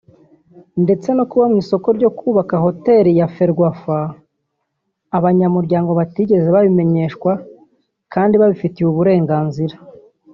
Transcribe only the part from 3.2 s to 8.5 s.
Ferwafa abanyamuryango batigeze babimenyeshwa kandi